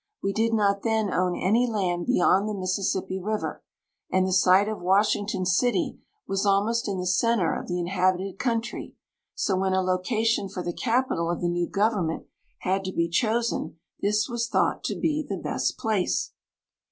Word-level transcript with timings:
We 0.23 0.33
did 0.33 0.51
not 0.51 0.81
then 0.81 1.13
own 1.13 1.35
any 1.35 1.67
land 1.69 2.07
beyond 2.07 2.49
the 2.49 2.55
Mississippi 2.59 3.19
River, 3.19 3.61
and 4.09 4.25
the 4.25 4.33
site 4.33 4.67
of 4.67 4.81
Washington 4.81 5.45
city 5.45 5.99
was 6.27 6.43
al 6.43 6.63
most 6.65 6.87
in 6.87 6.97
the 6.97 7.05
center 7.05 7.53
of 7.55 7.67
the 7.67 7.77
inhabited 7.79 8.39
country; 8.39 8.95
so 9.35 9.55
when 9.55 9.73
a 9.75 9.81
location 9.83 10.49
for 10.49 10.63
the 10.63 10.73
capital 10.73 11.29
of 11.29 11.39
the 11.39 11.47
new 11.47 11.67
government 11.69 12.25
had 12.61 12.83
to 12.85 12.91
be 12.91 13.09
chosen, 13.09 13.77
this 14.01 14.27
was 14.27 14.47
thought 14.47 14.83
to 14.85 14.95
be 14.99 15.23
the 15.23 15.37
best 15.37 15.77
place. 15.77 16.31